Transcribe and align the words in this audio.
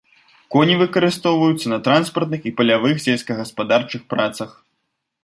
Коні 0.53 0.77
выкарыстоўваюцца 0.77 1.67
на 1.73 1.79
транспартных 1.87 2.41
і 2.51 2.53
палявых 2.63 2.95
сельскагаспадарчых 3.05 4.01
працах. 4.15 4.49